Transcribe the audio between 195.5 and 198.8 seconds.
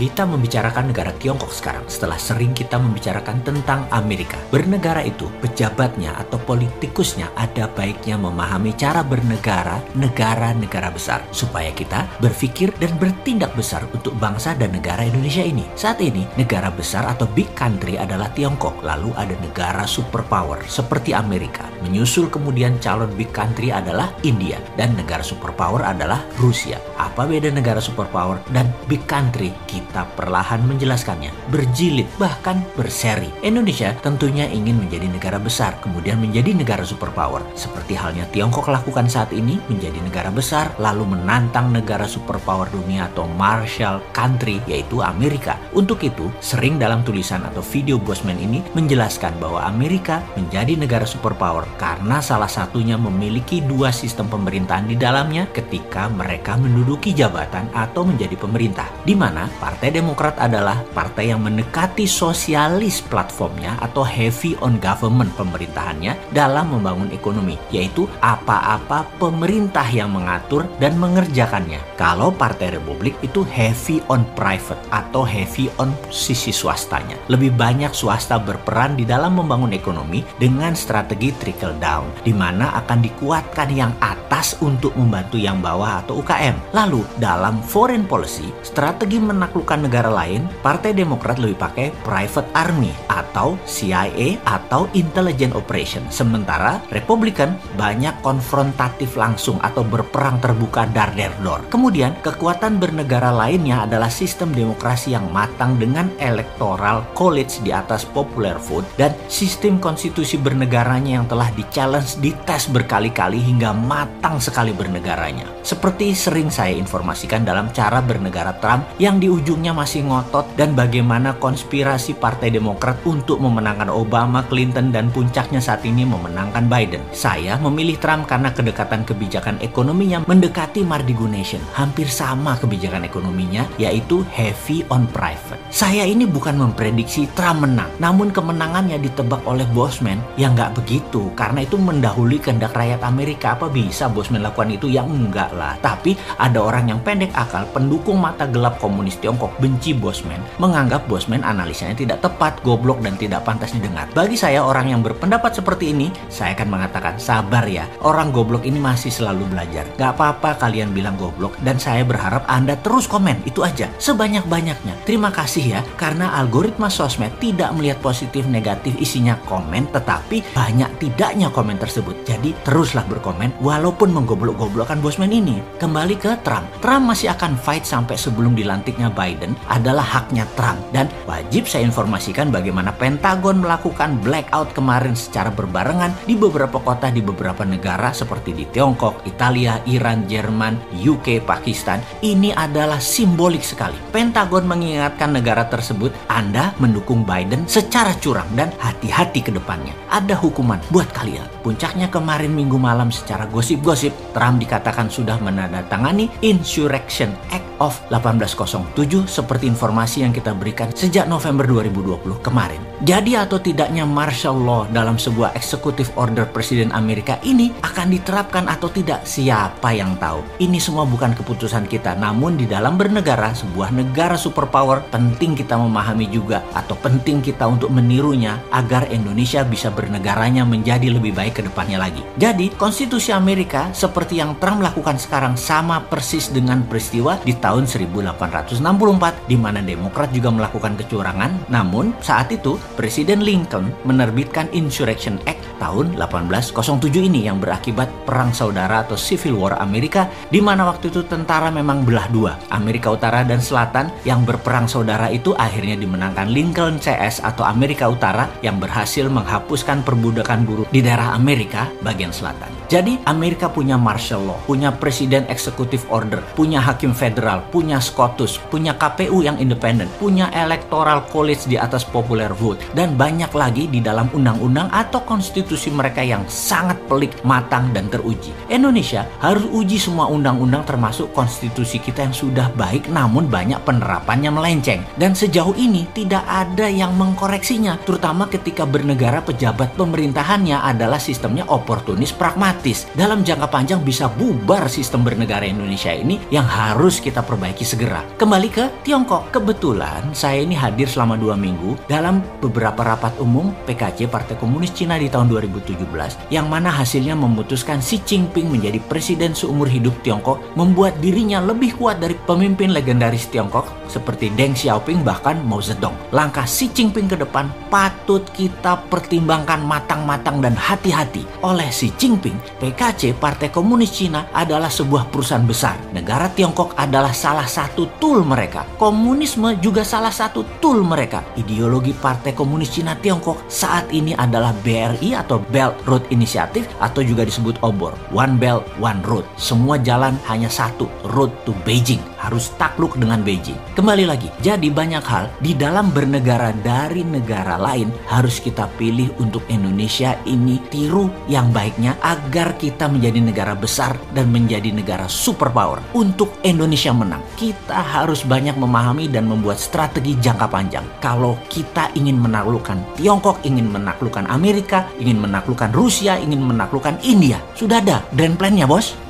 tersebut, Anda mendukung Biden secara curang dan